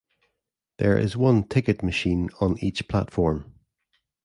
[0.79, 3.53] There is one ticket machine on each platform.